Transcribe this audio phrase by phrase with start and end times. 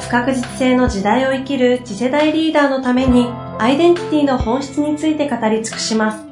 [0.00, 3.26] 不確実性の時代を生きる次世代リーダーのために
[3.58, 6.28] アイデンティティの本質について語り尽くします。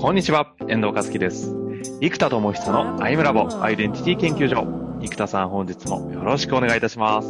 [0.00, 1.54] こんにちは、遠藤和樹です。
[2.00, 4.66] 生田智久のアイムラボアイデンティティ研究所。
[5.00, 7.28] 生田さん本日もよろしくお願いいたします。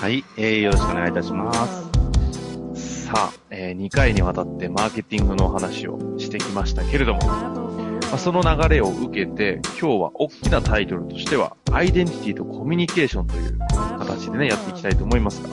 [0.00, 1.88] はい、えー、よろしくお願いいたします。
[3.06, 7.67] さあ、えー、2回にわたってマーケティングのお話をしてきましたけれども、
[8.08, 13.58] まあ、その流れを受けて、今日は大きなタイトルとしては、アイデンティティとコミュニケーションという
[13.98, 15.50] 形でね、やっていきたいと思いますが、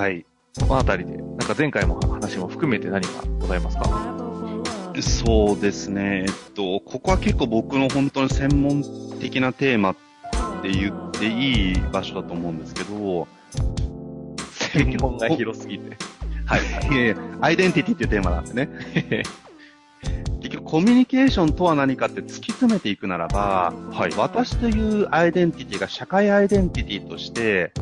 [0.00, 0.24] はい。
[0.60, 4.14] このあたりで、なんか前回も話も含めて何かございますか？
[5.02, 6.26] そうですね。
[6.28, 8.84] えっと、ここは結構僕の本当に専門
[9.20, 9.96] 的なテーマっ
[10.62, 13.26] て言っていい場所だと思うんですけど、
[14.52, 15.96] 専門が広すぎて。
[16.46, 16.60] は い。
[17.40, 18.68] アイデンティティっていうテーマなんでね。
[20.74, 27.72] コミュニケーションとは何かって突き詰めていくならば、はい、私というアイデンティティが社会アイデンティティとして、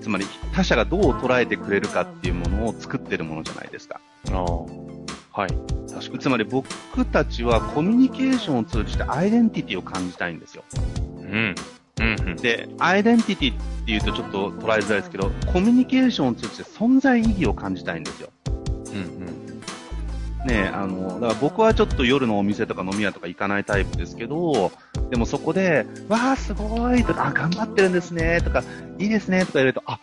[0.00, 0.24] つまり
[0.54, 4.00] 他者がどう捉えてくれるかっていうものを作ってるものじゃないですか。
[4.30, 4.44] ああ。
[5.40, 5.50] はい。
[5.92, 6.68] 確かつまり僕
[7.06, 10.62] たちはコミュニケーションを通じてアイデンティティを感じたいんですよ。
[11.16, 11.54] うん。
[12.00, 12.36] うん、うん。
[12.36, 18.30] で、アイデンティティっていうとちょっと捉えづらいですけど、コミュニケーションを通じて存在意義を感じたいんですよ。
[20.48, 24.72] ね、あの、だから僕はちょっと夜のお店とか飲み屋とか行かないタイプですけど、
[25.10, 28.64] でもそこで、わーすごいとか、あ、頑張ってるんですねとか、
[28.98, 30.00] いいですねとか言われると、あ、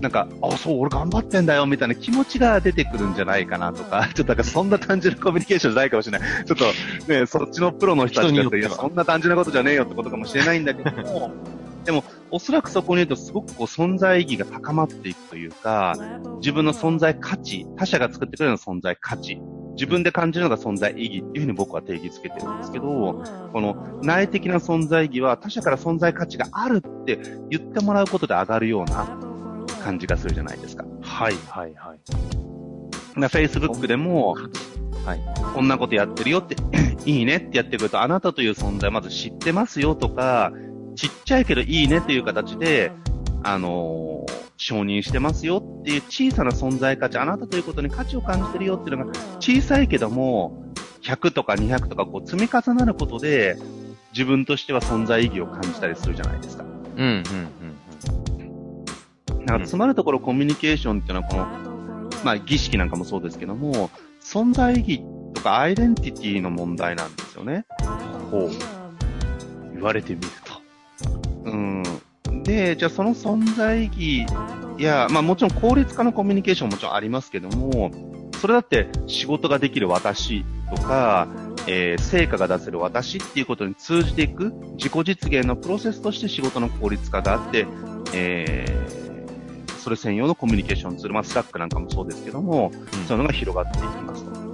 [0.00, 6.44] なんか、あ、そう、俺頑張ってんだよみたいな気持ちが出てくるんじゃないかなとか、 ちょっとなんかそんな単純なコミュニケーションじゃないかもしれない。
[6.44, 11.30] ちょっとね、そっちのプロの人たちだって、いや、そんな単純なことじゃねえよってことかもしれないんだけども、
[11.86, 15.94] でも、おそらくそこに言うとすごくこう存在意義が高まっていくというか、
[16.38, 19.40] 自分の存在価値、他者が作ってくれる存在価値、
[19.76, 23.22] 自分で感じるのが存在意義っていうふうに僕は定義づけてるんですけど、
[23.52, 27.18] この内的な存在意義は他者から存在価値があるって
[27.50, 29.06] 言ってもらうことで上がるような
[29.84, 30.84] 感じがするじゃないですか。
[31.02, 33.20] はい、はい、はい。
[33.20, 34.36] な、Facebook でも、
[35.04, 35.20] はい、
[35.54, 36.56] こんなことやってるよって、
[37.04, 40.52] いいねってやってくると、あなたという存在まず知ってますよとか、
[40.96, 42.90] ちっちゃいけどいいねっていう形で、
[43.42, 44.25] あのー、
[44.66, 50.60] 承認してますよっていう小さな存在価値、あなたということに価値を感じてるよっていうのが小さいけども、
[51.02, 53.56] 100とか200とかこう積み重なることで、
[54.12, 56.64] 自分としては存在意義を感じたりするじゃないですか。
[56.64, 57.22] うん、うん、
[59.30, 59.44] うん。
[59.44, 63.88] なんか詰まるところコミュニケーションっていうのはこの、まあ儀式なんかもそうですけども、
[64.20, 67.66] 存在意義とかアイデンティティの問題なんですよね。
[68.32, 68.50] ほう。
[69.74, 71.50] 言われてみると。
[71.50, 71.84] うん。
[72.42, 74.26] で、じゃあその存在意義
[74.82, 77.90] や、まあもちろん効率化のコミュニケーションももちろんありますけども、
[78.40, 80.44] それだって仕事ができる私
[80.74, 81.28] とか、
[81.66, 87.66] えー、成果が出せる私っていうことに通じていく自己実現のプロセスとして仕事の効率化があって、
[88.14, 94.46] えー、それ専用のコミュニケーションツール、まあ、スラックなんかもそうですけども、うん、そういうのが広がっていきますと。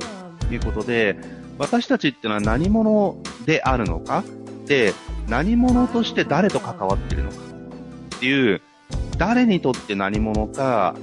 [0.52, 1.16] いうことで、
[1.56, 3.16] 私たちっていうのは何者
[3.46, 4.22] であるのか？
[4.66, 4.92] で、
[5.26, 7.36] 何者として誰と関わっているのか？
[8.16, 8.60] っていう、
[9.22, 10.96] 誰にとって何者か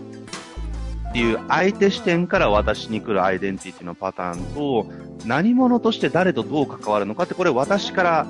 [1.08, 4.92] っていう相手視点から私に来るアイデンティティのパターンと、
[5.26, 8.28] 何者として誰とどう関わるのかって、これ私から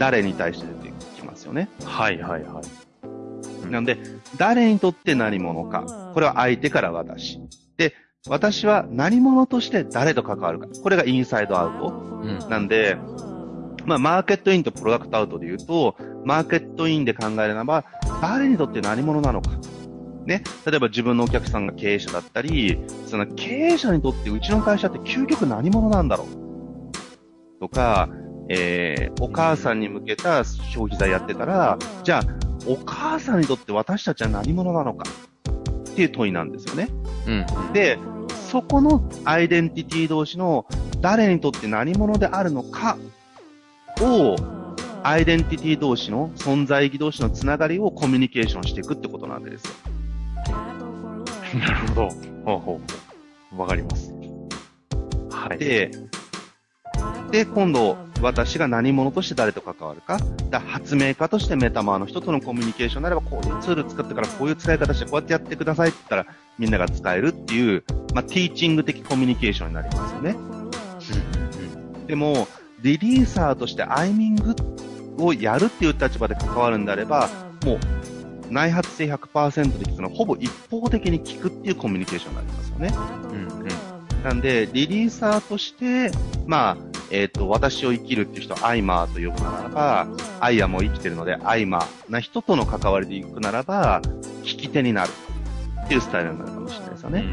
[0.00, 1.68] 誰に対して出てきますよね。
[1.84, 3.70] はいはいはい。
[3.70, 3.98] なので、
[4.36, 6.10] 誰にとって何者か。
[6.12, 7.38] これは相手から私。
[7.76, 7.94] で、
[8.26, 10.66] 私は何者として誰と関わるか。
[10.82, 11.86] これがインサイドアウト。
[12.20, 12.96] うん、なんで、
[13.86, 15.94] まあ、マーケットインとプロダクトアウトで言うと、
[16.24, 17.84] マーケットインで考えるならば、
[18.20, 19.50] 誰にとって何者なのか。
[20.26, 20.42] ね。
[20.66, 28.08] 例えば自分のお客さんが経営者だったり、その経営者にとってうちの会社って究極何者なんだろうとか、
[28.48, 32.22] えー、お母さんに向けた消費財やってたら、じゃあ、
[32.66, 35.08] お母さんにとって私たちは何者なのか
[35.90, 36.88] っていう問いなんですよね。
[37.26, 37.72] うん。
[37.72, 37.98] で、
[38.50, 40.66] そこのアイデンティティ同士の
[41.00, 42.96] 誰にとって何者であるのか
[44.00, 44.36] を、
[45.06, 49.70] アイデンティティ同士の、存在意義同士のつながりをコミュニケーションしていくってことなんですよ。
[51.60, 52.08] なるほど。
[52.46, 52.80] ほうほ
[53.52, 53.60] う。
[53.60, 54.14] わかります。
[55.30, 55.58] はい。
[55.58, 55.90] で、
[57.30, 60.18] で、今度、私が何者として誰と関わるか。
[60.48, 67.84] だ発明家としてメタマーの人とのコミュニケーションなれば、こういうツール使ってからこういう使い方してこうやってやってくださいって言ったら、みんなが使えるっていう、
[68.14, 70.34] まあ、ティーチング的コミュニケーションになりますよね。
[72.06, 72.48] でも、
[72.80, 74.54] リリーサーとしてアイミング
[75.18, 77.28] をやるっていう立場で関わるんであれば、
[77.64, 77.78] もう、
[78.50, 82.94] 内発性100%で聞くのは、ほぼ一方的に聞くっていうコミュニケーションになりますよね。
[83.30, 84.22] うんうん。
[84.22, 86.10] なんで、リリーサーとして、
[86.46, 86.76] まあ、
[87.10, 90.08] えっ、と、私を生きるっていう人をアイマーと呼ぶならば、
[90.40, 94.00] アイアも生きてるので、アイマーな人との関わりで行くならば、
[94.42, 95.10] 聞き手になる
[95.84, 97.24] っていうスタイルになるかもしれないですよね。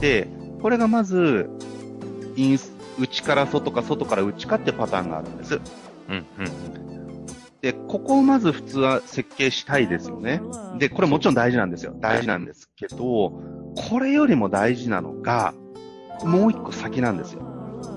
[0.00, 0.28] で、
[0.60, 1.50] これがまず、
[2.36, 5.60] インス、内から外か外から内かってパターンがあるんです。
[6.12, 7.26] うんうん。
[7.62, 10.42] で、ここをまず普通は設計したいですよね。
[10.78, 11.94] で、これもちろん大事なんですよ。
[12.00, 15.54] 大事なんですけど、これよりも大事なのが、
[16.24, 17.42] もう一個先なんですよ。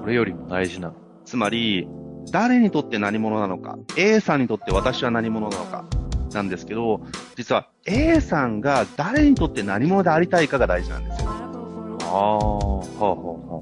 [0.01, 0.95] これよりも大事なの。
[1.25, 1.87] つまり、
[2.31, 5.85] 誰にとって何者なのか、A さんにとって私は何者なのか、
[6.33, 7.01] なんですけど、
[7.35, 11.29] 実は A さんが誰にとって何者でありたいかが大事なんですよ。
[11.29, 13.59] ああ、はあは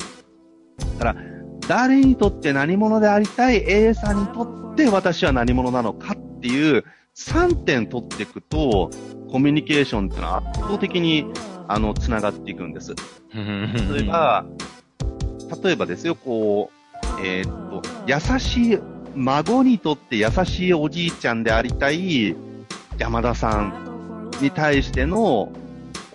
[0.99, 1.32] だから、
[1.67, 6.83] 誰にとって何者でありたい A さんにとって私は何者なのかっていう
[7.15, 8.89] 3点取っていくと、
[9.31, 11.25] コミュニケーションっていうのは圧倒的に、
[11.67, 12.95] あの、繋がっていくんです。
[13.33, 14.45] 例えば、
[15.63, 18.79] 例えばですよ、こう、えーっと、優しい、
[19.15, 22.35] 孫にとって優しいおじいちゃんでありたい
[22.97, 25.53] 山田さんに対しての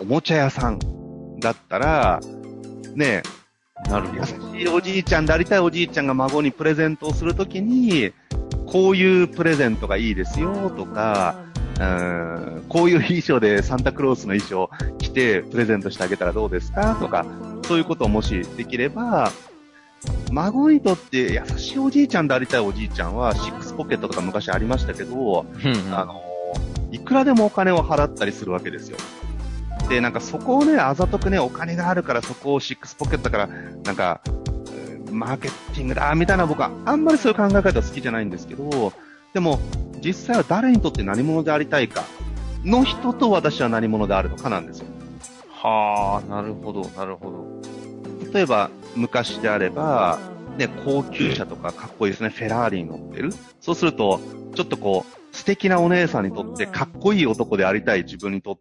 [0.00, 0.80] おもちゃ屋さん
[1.38, 2.20] だったら、
[2.96, 3.38] ねえ
[3.86, 8.12] なるほ優しいおじいちゃんでありたいおじいちゃんが孫にプレゼントをするときに、
[8.66, 11.36] こういうプレゼントがいいですよとか、
[11.76, 17.25] うーんこういう衣装でサンタクロースの衣装着てプレゼントしてあげたらどうですかとか、
[17.64, 19.30] そういうことをもしできれば、
[20.30, 25.46] 孫にとって優しいおじいちゃんでありたいおじいちゃんは、シックスポケットとか昔ありましたけど、ど。
[25.92, 26.22] あの、
[26.92, 28.96] いくらでもお金を払ったりするわけですよ。
[29.88, 38.93] で、なんかそこをね、あざとくね、お金があるからそこをシックスポケットから、なんか、えーマーケティングだ、みたいな僕はあんまりそういう考え方は好きじゃないんですけど、
[39.32, 39.58] でも、
[40.05, 42.05] 実際は誰にとって何者でありたいか
[42.64, 44.87] の人と私は何者であるのかなんですよ。
[45.50, 48.32] はあ、なるほど、なるほど。
[48.32, 50.19] 例えば、昔であれば、
[50.58, 52.29] ね、高級車とかかっこいいですね。
[52.29, 53.32] フェラーリに乗ってる。
[53.61, 54.20] そうすると、
[54.55, 58.58] ちょっとこう、素敵なお姉さんにとってかっこいい男でありたい自分にとっ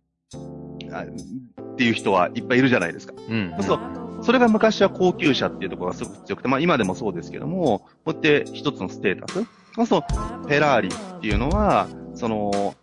[1.04, 3.14] っていう人はいっぱいいるじゃないですか。
[3.30, 3.56] うん。
[3.62, 3.80] そう
[4.22, 9.46] それが昔は高級車っていうところがすごく強くて、まあ今でもそうですけども、こうやって一つのステータス。
[9.76, 12.76] そうすると、フェラーリっていうのは、その、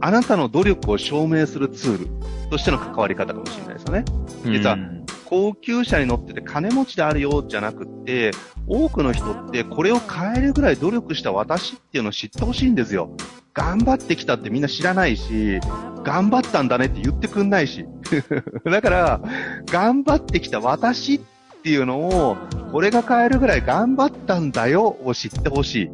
[0.00, 4.04] あなたの努力を証明するツールとしての関わり方かもしれないですよね。
[4.44, 5.03] 実はうん
[5.34, 8.30] 高級車に乗ってて金持ちであるよじゃなくって、
[8.68, 13.10] 多くの人ってこれを変えるぐらい努力した私っていうのを知ってほしいんですよ。
[13.52, 15.58] 頑張ってきたってみんな知らないし、
[16.04, 17.84] 頑張ったんだねって言ってくんないし。
[18.64, 19.20] だから、
[19.66, 21.20] 頑張ってきた私っ
[21.64, 22.36] ていうのを、
[22.72, 25.90] 俺が変えるぐらい頑張ったんだよを知ってほし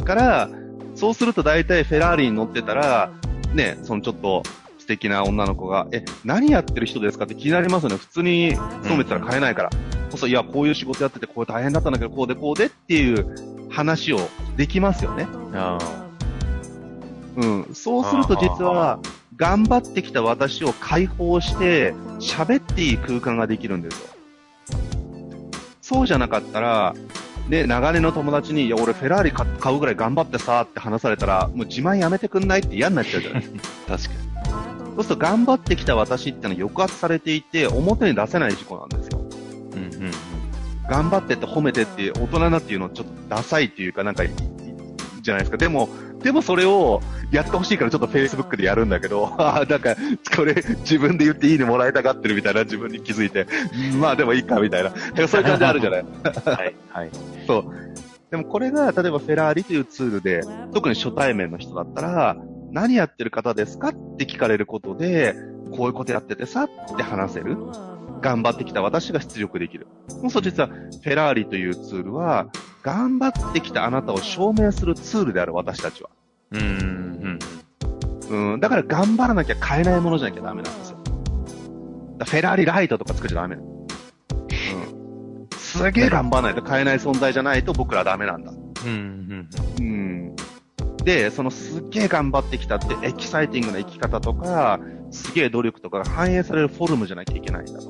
[0.00, 0.04] い。
[0.04, 0.50] から、
[0.94, 3.10] そうすると大体フェラーリに乗ってたら、
[3.54, 4.42] ね、そのちょっと
[4.86, 7.96] 素敵な女の子が、え、何やってる人ですかって気になりますよね。
[7.96, 9.70] 普通に勤めてたら買えないから。
[10.12, 14.20] こそ、いや、こういう仕事やってて、こう大変だったんだけど、こうでこうでっていう話を
[14.56, 15.26] できますよね。
[15.54, 15.78] あ
[17.34, 17.70] うん。
[17.74, 19.00] そうすると実は、
[19.34, 24.08] 頑張ってきた私を解放して、喋っていい空間ができるんですよ。
[25.82, 26.94] そうじゃなかったら、
[27.48, 33.60] で、長年の友達に、いや、俺フェラーリ買買うぐらい頑張ってさって話されたら、もう自慢やめてくんないって嫌になっちゃうじゃないですか。
[33.88, 34.35] あ、 確か
[34.96, 39.18] そうすると頑張ってきた私ってのは抑圧されていて、表に出せない事故なんですよ。
[39.18, 39.76] に。
[39.76, 40.10] うんうん
[40.88, 44.30] 頑張ってって褒めてって大人なっていうのはちょっとダサいっていうかなんか、い
[45.20, 45.56] じゃないですか。
[45.56, 45.88] でも、
[46.22, 49.96] でもそれをやってほしいからちょっと Facebook でやるんだけど、 ああ、なんか、
[50.36, 53.46] これ自分で言っていいねもらいたがってるみたいな自分に気づいて、
[53.92, 54.92] うんまあでもいいかみたいな。
[55.26, 56.04] そういう感じあるじゃない。
[56.46, 56.74] はい。
[56.88, 57.10] はい。
[57.46, 57.64] そう。
[58.30, 62.36] でもこれが、例えばフェラーリというツールで、特に初対面の人だったら、
[62.76, 63.88] 何やってる方ですか？
[63.88, 65.34] って聞かれることで、
[65.74, 67.56] こういうことやっててさって話せる。
[68.20, 69.86] 頑張ってきた私が出力できる。
[70.08, 72.48] そうすると実は、フェラーリというツールは、
[72.82, 76.10] 頑張ってきたあなたを証明するツールである私たちは。
[76.50, 77.38] うん
[78.30, 78.52] うん。
[78.52, 80.98] うん、だから頑張らなきゃ買えないものじゃなきゃダメなんですよ。
[82.18, 83.56] だフェラーリライトとか作っちゃダメ。
[83.56, 85.48] うん。
[85.56, 88.52] すげえ頑張らないと買えない存在じゃないと僕らはダメなんだ。
[88.52, 89.48] うんうん。
[89.80, 90.36] うん。
[91.06, 94.80] で、そのすっげえ頑張ってきたってエキサイティングな生き方とか、
[95.12, 97.88] すげえ努力とかが反映されるフォルムじゃなきゃいけないんだと。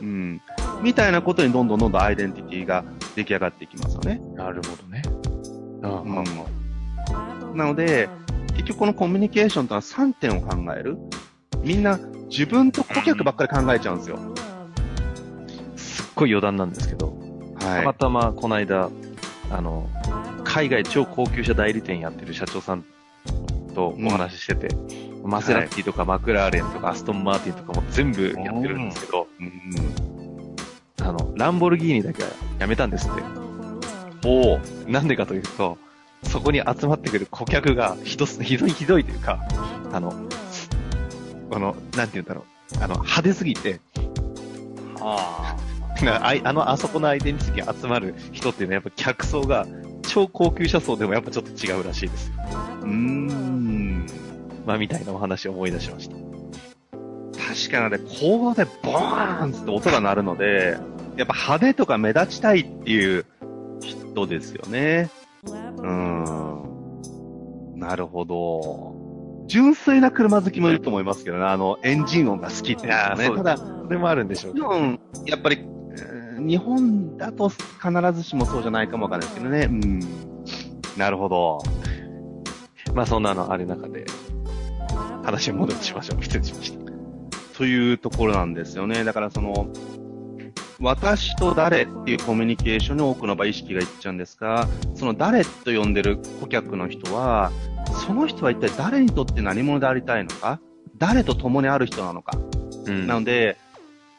[0.00, 0.40] うん。
[0.82, 4.20] みたいなことにどんどんどんどんアイデンティティが出来上がっていきますよね。
[4.34, 5.02] なるほどね。
[5.84, 6.06] ああう
[7.52, 8.08] んなので、
[8.54, 10.98] 結局このコミュニケーションとは3点を考える。
[11.62, 14.18] みんな自分と顧客ばっかり考えちゃうんですよ。
[15.76, 17.16] すっごい余談なんですけど、
[17.60, 18.90] たまはたまこの間、
[19.52, 19.88] あの、
[20.54, 22.84] 海外超高級車代理店やってる社長さん
[23.74, 24.68] とお話ししてて、
[25.24, 29.44] マセラティとかマクラーレンとかアストンマーティンとかも全部やってるんですけど、い。
[29.46, 30.56] うん。
[31.02, 32.28] あの、ランボルギーニだけは
[32.60, 33.22] やめたんですって。
[34.28, 35.76] おなんでかというと、
[36.22, 39.40] そこに集まってくる顧客がひどす、ひどいひどいというか、
[39.92, 40.12] あの、
[41.50, 42.44] この、なんて言うんだろ
[42.78, 43.80] う、あの、派手すぎて、
[45.00, 45.56] あ
[46.04, 49.66] なあいあの、あそこのアイデンティティが集まる人っていうのはやっぱ客層が
[50.14, 52.34] 超高級車層でもやっぱちょっと違うらしいですよ。
[52.82, 54.06] うーん。
[54.64, 56.14] まあみたいなお話を思い出しました。
[56.14, 60.78] 確かにあれ、高でボーンって音が鳴るので、
[61.16, 63.26] やっぱ派手とか目立ちたいっていう
[63.80, 65.10] 人ですよね。
[65.42, 65.86] うー
[67.76, 67.80] ん。
[67.80, 68.94] なるほど。
[69.48, 71.44] 純粋な車好きもいると思いますけどね。
[71.44, 72.92] あの、エンジン音が好きってね。
[72.92, 74.70] ただ、それもあるんでしょうけど。
[74.70, 75.73] うん、やっぱり、えー
[76.38, 77.58] 日本だと必
[78.12, 79.68] ずしもそうじゃないかもわかんないですけどね。
[79.70, 80.00] うん。
[80.96, 81.58] なるほど。
[82.94, 84.04] まあそんなのある中で、
[85.24, 86.22] 話を戻しましょう。
[86.22, 86.84] 失礼しました。
[87.56, 89.04] というところなんですよね。
[89.04, 89.68] だからその、
[90.80, 97.52] 私と誰っていうコミュニケーションに多くの場合意識がいっちゃうんですが、その誰と呼んでる顧客の人は、
[98.06, 100.60] その人は一体誰にとって何者でありたいのか
[100.98, 102.38] 誰と共にある人なのか
[102.86, 103.56] うんなので、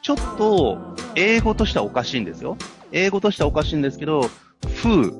[0.02, 2.56] ちょっと、英語としてはおかしいんですよ。
[2.92, 4.20] 英語としてはおかしいんですけど、
[4.82, 5.12] who、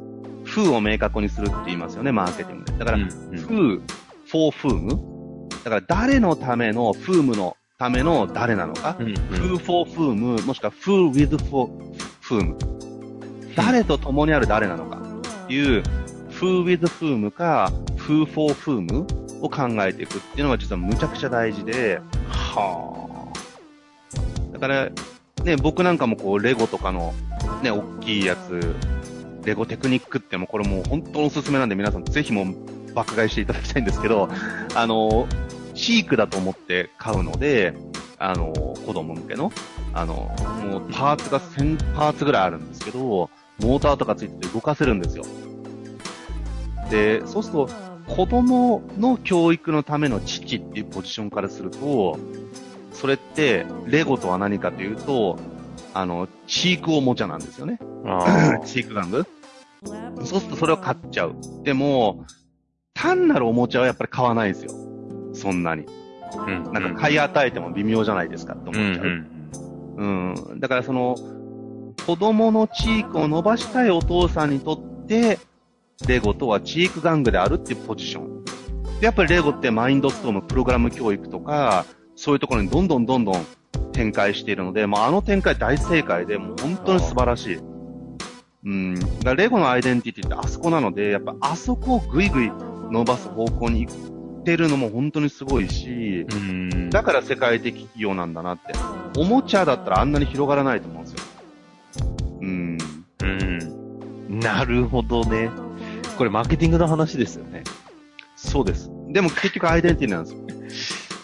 [0.44, 2.78] who を明確にするって言いますよね、マーケティングで。
[2.78, 3.08] だから、うんうん
[3.48, 3.80] who
[4.26, 5.48] for whom?
[5.64, 11.70] だから、誰のための、whom のための誰なのか、うんうん who for whom, もしくは who with for
[12.22, 12.56] whom?
[13.54, 15.82] 誰と共にある誰なのかっていう、
[16.30, 19.06] who with whom か who for whom
[19.42, 22.95] を考えていくっていうのが実はむちゃくちゃ大事で、はあ。
[24.56, 24.90] だから、
[25.44, 27.12] ね、僕なんかもこう、レゴとかの、
[27.62, 28.74] ね、大きいやつ、
[29.44, 32.46] レゴテクニックってもこれもう本当におすすめなんで皆さんぜひも
[32.94, 34.30] 爆買いしていただきたいんですけど、
[34.74, 35.28] あの、
[35.74, 37.74] チークだと思って買うので、
[38.18, 39.52] あの、子供向けの、
[39.92, 40.14] あの、
[40.64, 43.28] もうパーツが1000パーツぐらいあるんですけど、
[43.60, 45.24] モーターとかついてて動かせるんですよ。
[46.90, 47.68] で、そうすると、
[48.08, 52.18] 子供の教育のための父っていうポジションからすると、
[52.96, 55.38] それって、レゴとは何かというと、
[55.92, 57.78] あの、チークおもちゃなんですよね。
[58.04, 59.26] あチー ク玩具
[60.24, 61.36] そうするとそれを買っちゃう。
[61.62, 62.24] でも、
[62.94, 64.70] 単なるおもちゃはやっぱり買わないですよ。
[65.34, 65.84] そんなに。
[65.84, 69.06] ーうんなんか買い与えても微妙じゃないですかって思っちゃう。
[69.06, 69.36] うん
[69.96, 70.60] うん。
[70.60, 71.16] だからその、
[72.06, 75.38] 子供のチークを伸ばしたいお父さんにとって、
[76.06, 78.44] レゴとはチーク玩具であるっていうポジション。
[79.00, 81.86] で、やっぱりレゴってマインドストーム、プログラム教育とか、
[82.16, 83.46] そういうところにどんどんどんどん
[83.92, 87.58] 展開しているので、もうあの展開大正解で、もう本当に素晴らしい。
[88.64, 88.94] うん。
[88.94, 92.50] だからレゴのアイデンティティってあそこなので、やっぱあそこをぐいぐい
[92.90, 96.90] 伸ばす方向に行ってるのも本当にすごいし、うん。
[96.90, 98.72] だから世界的企業なんだなって。
[99.18, 101.18] おもちゃだったらあんなに広がらないと思うんですよ。
[102.40, 102.78] うん。
[103.22, 104.40] うん。
[104.40, 105.50] なるほどね。
[106.18, 107.62] これマーケティングの話ですよね。
[108.36, 108.90] そうです。
[109.08, 110.55] でも結局アイデンティティなんですよ。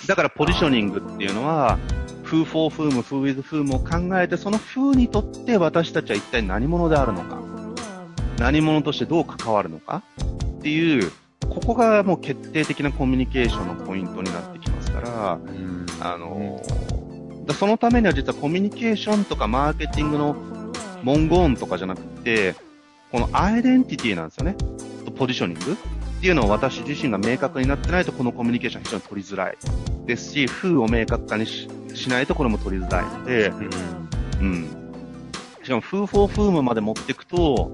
[0.06, 1.78] だからポジショニングっていうのは、
[2.24, 7.40] who for whom, who with whom を考えて、その who にとって私たちは一体何者であるのか。
[8.38, 10.02] 何者としてどう関わるのか
[10.58, 11.12] っていう、
[11.48, 16.60] ここがもう決定的なコミュニケーションのポイントになってきますから、うんあの
[17.46, 20.36] だそのためには実はコミュニケーションとかマーケティングの
[21.04, 22.54] 文言とかじゃなくて、
[23.10, 24.56] このアイデンティティなんですよね。
[25.04, 25.76] とポジショニング
[26.22, 29.58] っていうのを私自身が明確になってないとこのコミュニケーションは非常に取りづらい。
[30.06, 34.08] ですし、風を明確化にししないとこれも取りづらいので、うん
[34.40, 34.92] うん。
[35.64, 37.72] しかも、風フォーフームまで持っていくと、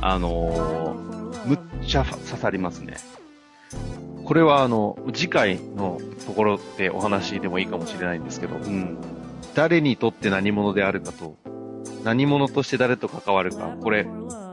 [0.00, 2.98] あのーむっちゃ刺さりますね。
[4.24, 8.96] これはあの、次回のところでお話でもいいかもしれないんですけど、うん。
[9.56, 11.36] 誰にとって何者であるかと、
[12.04, 14.06] 何者として誰と関わるか、これ、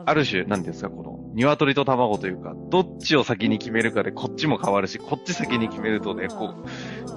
[0.07, 6.53] ある種、なんですか、この、鶏と卵というか、どっちを先に決めるかでこっちも変わるし、こっち先に決めるとね、こ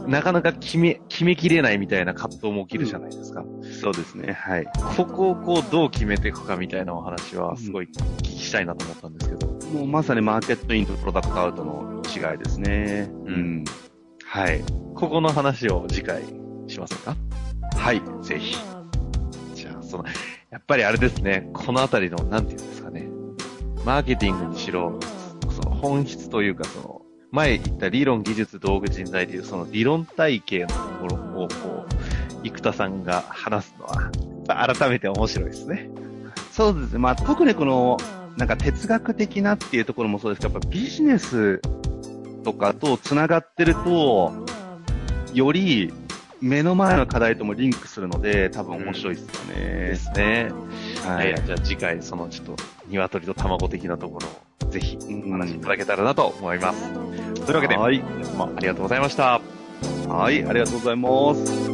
[0.06, 3.44] う、なかなか決め、決めきれないみたいな葛藤も起きるじゃないですか。
[3.80, 4.32] そうですね。
[4.32, 4.66] はい。
[4.96, 9.48] ここをこう、どう決めていくかみたいなお話は、すごい聞きしたいなと思ったんですけど。
[9.72, 13.10] もうまさにマーケットインとプロダクトアウトの違いですね。
[13.26, 13.64] うん
[14.24, 14.62] はい。
[14.94, 16.22] ここの話を次回
[16.68, 17.16] しませんか？
[17.76, 18.02] はい。
[18.22, 18.56] ぜひ。
[19.82, 20.04] その、
[20.50, 23.08] やっぱりあれですね、このあたりの、なんていうんですかね、
[23.84, 24.98] マーケティングにしろ、
[25.50, 31.94] その本質というか、その、前言った理論、技術、道具、人材という、その理論体系のところを、こう、
[32.44, 34.10] 生田さんが話すのは、
[34.76, 35.90] 改めて面白いですね。
[36.52, 36.98] そうですね。
[36.98, 37.98] まあ、特にこの、
[38.36, 41.60] なんか哲学的なっていうところもそうですけど、やっぱビジネス
[42.42, 44.32] とかと繋がってると、
[45.32, 45.92] より
[46.40, 49.64] 目の前の課題ともリンクするので、多分面白いですよね。
[49.64, 50.50] ですね。
[51.04, 51.34] ははいい。
[51.44, 52.56] じゃあ次回、そのちょっと、
[52.88, 56.92] 鶏と卵的なところを、ぜひ、お話しいただけたらなと思います。
[57.46, 58.02] というわけで、はい。
[58.36, 59.40] まあ、ありがとうございました。
[60.08, 61.73] はい、ありがとうございます。